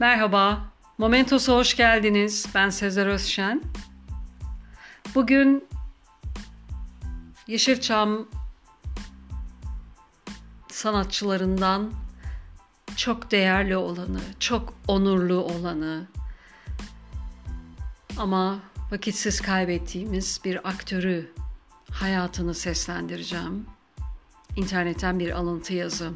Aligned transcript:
Merhaba, 0.00 0.72
Momentos'a 0.98 1.52
hoş 1.52 1.76
geldiniz. 1.76 2.46
Ben 2.54 2.70
Sezer 2.70 3.06
Özşen. 3.06 3.62
Bugün 5.14 5.68
Yeşilçam 7.46 8.28
sanatçılarından 10.68 11.92
çok 12.96 13.30
değerli 13.30 13.76
olanı, 13.76 14.20
çok 14.40 14.74
onurlu 14.88 15.34
olanı 15.34 16.06
ama 18.16 18.58
vakitsiz 18.90 19.40
kaybettiğimiz 19.40 20.40
bir 20.44 20.68
aktörü 20.68 21.32
hayatını 21.90 22.54
seslendireceğim. 22.54 23.66
İnternetten 24.56 25.18
bir 25.18 25.30
alıntı 25.30 25.74
yazı. 25.74 26.12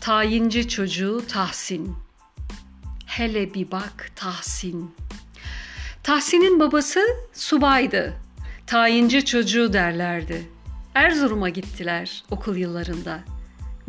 Tayinci 0.00 0.68
çocuğu 0.68 1.22
Tahsin. 1.28 1.96
Hele 3.12 3.54
bir 3.54 3.70
bak 3.70 4.10
Tahsin. 4.16 4.94
Tahsin'in 6.02 6.60
babası 6.60 7.00
subaydı. 7.32 8.12
Tayinci 8.66 9.24
çocuğu 9.24 9.72
derlerdi. 9.72 10.48
Erzurum'a 10.94 11.48
gittiler 11.48 12.24
okul 12.30 12.56
yıllarında. 12.56 13.20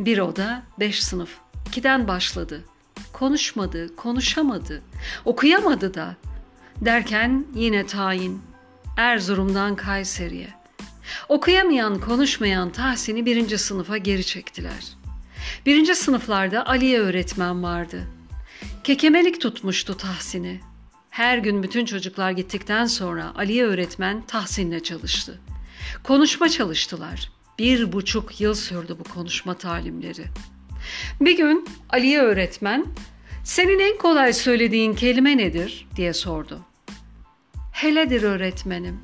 Bir 0.00 0.18
oda, 0.18 0.62
beş 0.80 1.04
sınıf. 1.04 1.30
İkiden 1.68 2.08
başladı. 2.08 2.64
Konuşmadı, 3.12 3.96
konuşamadı, 3.96 4.82
okuyamadı 5.24 5.94
da. 5.94 6.16
Derken 6.80 7.46
yine 7.54 7.86
tayin. 7.86 8.42
Erzurum'dan 8.96 9.76
Kayseri'ye. 9.76 10.48
Okuyamayan, 11.28 12.00
konuşmayan 12.00 12.70
Tahsin'i 12.70 13.26
birinci 13.26 13.58
sınıfa 13.58 13.96
geri 13.96 14.26
çektiler. 14.26 14.96
Birinci 15.66 15.94
sınıflarda 15.94 16.66
Aliye 16.66 17.00
öğretmen 17.00 17.62
vardı. 17.62 18.06
Kekemelik 18.84 19.40
tutmuştu 19.40 19.96
Tahsin'i. 19.96 20.60
Her 21.10 21.38
gün 21.38 21.62
bütün 21.62 21.84
çocuklar 21.84 22.30
gittikten 22.30 22.86
sonra 22.86 23.32
Aliye 23.36 23.64
öğretmen 23.64 24.26
Tahsin'le 24.26 24.80
çalıştı. 24.80 25.40
Konuşma 26.02 26.48
çalıştılar. 26.48 27.32
Bir 27.58 27.92
buçuk 27.92 28.40
yıl 28.40 28.54
sürdü 28.54 28.96
bu 28.98 29.04
konuşma 29.04 29.54
talimleri. 29.54 30.24
Bir 31.20 31.36
gün 31.36 31.68
Aliye 31.90 32.20
öğretmen, 32.20 32.86
senin 33.44 33.78
en 33.78 33.98
kolay 33.98 34.32
söylediğin 34.32 34.94
kelime 34.94 35.36
nedir 35.36 35.88
diye 35.96 36.12
sordu. 36.12 36.60
Heledir 37.72 38.22
öğretmenim. 38.22 39.00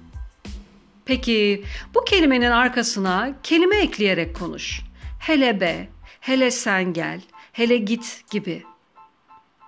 Peki 1.05 1.65
bu 1.95 2.05
kelimenin 2.05 2.51
arkasına 2.51 3.33
kelime 3.43 3.77
ekleyerek 3.77 4.37
konuş. 4.37 4.83
Hele 5.19 5.61
be, 5.61 5.89
hele 6.21 6.51
sen 6.51 6.93
gel, 6.93 7.21
hele 7.53 7.77
git 7.77 8.23
gibi. 8.31 8.70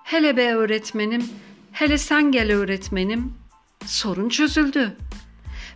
Hele 0.05 0.37
be 0.37 0.55
öğretmenim, 0.55 1.25
hele 1.73 1.99
sen 1.99 2.33
gel 2.33 2.53
öğretmenim. 2.53 3.35
Sorun 3.87 4.29
çözüldü. 4.29 4.97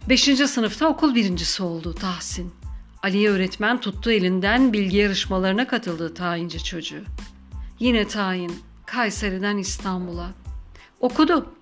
Beşinci 0.08 0.48
sınıfta 0.48 0.88
okul 0.88 1.14
birincisi 1.14 1.62
oldu 1.62 1.94
Tahsin. 1.94 2.52
Aliye 3.02 3.30
öğretmen 3.30 3.80
tuttu 3.80 4.10
elinden 4.10 4.72
bilgi 4.72 4.96
yarışmalarına 4.96 5.66
katıldı 5.66 6.14
tayinci 6.14 6.64
çocuğu. 6.64 7.04
Yine 7.78 8.08
tayin, 8.08 8.52
Kayseri'den 8.86 9.58
İstanbul'a. 9.58 10.30
Okudu, 11.00 11.54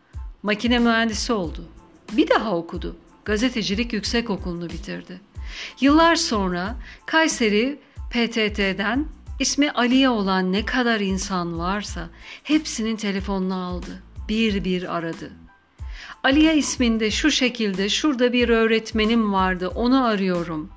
makine 0.42 0.78
mühendisi 0.78 1.32
oldu. 1.32 1.64
Bir 2.12 2.28
daha 2.28 2.56
okudu, 2.56 2.96
gazetecilik 3.24 3.92
yüksek 3.92 4.30
okulunu 4.30 4.70
bitirdi. 4.70 5.20
Yıllar 5.80 6.16
sonra 6.16 6.76
Kayseri 7.06 7.78
PTT'den 8.10 9.06
ismi 9.38 9.70
Aliye 9.70 10.08
olan 10.08 10.52
ne 10.52 10.64
kadar 10.64 11.00
insan 11.00 11.58
varsa 11.58 12.08
hepsinin 12.42 12.96
telefonunu 12.96 13.54
aldı. 13.54 14.02
Bir 14.28 14.64
bir 14.64 14.96
aradı. 14.96 15.30
Aliye 16.22 16.56
isminde 16.56 17.10
şu 17.10 17.30
şekilde 17.30 17.88
şurada 17.88 18.32
bir 18.32 18.48
öğretmenim 18.48 19.32
vardı 19.32 19.68
onu 19.68 20.04
arıyorum. 20.04 20.70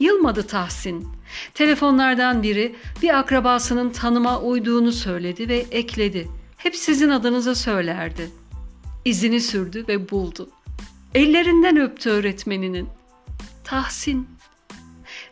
Yılmadı 0.00 0.46
Tahsin. 0.46 1.08
Telefonlardan 1.54 2.42
biri 2.42 2.76
bir 3.02 3.18
akrabasının 3.18 3.90
tanıma 3.90 4.40
uyduğunu 4.40 4.92
söyledi 4.92 5.48
ve 5.48 5.66
ekledi. 5.70 6.28
Hep 6.56 6.76
sizin 6.76 7.08
adınıza 7.08 7.54
söylerdi. 7.54 8.30
İzini 9.04 9.40
sürdü 9.40 9.84
ve 9.88 10.10
buldu. 10.10 10.48
Ellerinden 11.14 11.76
öptü 11.76 12.10
öğretmeninin. 12.10 12.88
Tahsin. 13.64 14.33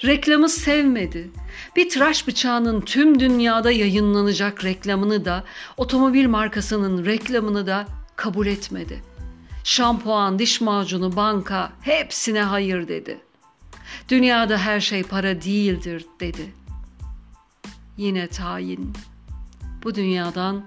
Reklamı 0.05 0.49
sevmedi. 0.49 1.31
Bir 1.77 1.89
tıraş 1.89 2.29
bıçağının 2.29 2.81
tüm 2.81 3.21
dünyada 3.21 3.71
yayınlanacak 3.71 4.65
reklamını 4.65 5.25
da, 5.25 5.45
otomobil 5.77 6.29
markasının 6.29 7.05
reklamını 7.05 7.67
da 7.67 7.87
kabul 8.17 8.47
etmedi. 8.47 9.03
Şampuan, 9.65 10.39
diş 10.39 10.61
macunu, 10.61 11.17
banka 11.17 11.73
hepsine 11.81 12.43
hayır 12.43 12.89
dedi. 12.89 13.21
Dünyada 14.09 14.59
her 14.59 14.81
şey 14.81 15.03
para 15.03 15.43
değildir 15.43 16.07
dedi. 16.21 16.53
Yine 17.97 18.29
tayin. 18.29 18.93
Bu 19.85 19.95
dünyadan 19.95 20.65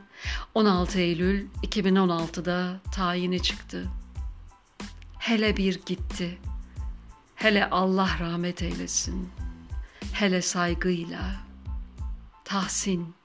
16 0.54 1.00
Eylül 1.00 1.46
2016'da 1.64 2.80
tayini 2.96 3.42
çıktı. 3.42 3.86
Hele 5.20 5.58
bir 5.58 5.80
gitti. 5.86 6.38
Hele 7.46 7.70
Allah 7.70 8.18
rahmet 8.20 8.62
eylesin. 8.62 9.30
Hele 10.14 10.42
saygıyla. 10.42 11.36
Tahsin. 12.46 13.16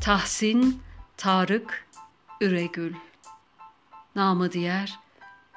Tahsin 0.00 0.82
Tarık 1.16 1.86
Üregül. 2.40 2.94
Namı 4.16 4.52
diğer 4.52 4.98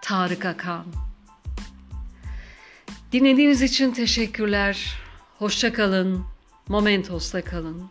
Tarık 0.02 0.46
Akan. 0.46 0.86
Dinlediğiniz 3.12 3.62
için 3.62 3.92
teşekkürler. 3.92 4.94
Hoşça 5.40 5.74
kalın. 5.74 6.26
Momentos'ta 6.68 7.44
kalın. 7.44 7.90